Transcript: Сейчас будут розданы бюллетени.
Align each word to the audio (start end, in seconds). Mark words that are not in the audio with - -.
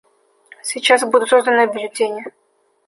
Сейчас 0.63 1.03
будут 1.03 1.31
розданы 1.31 1.67
бюллетени. 1.67 2.25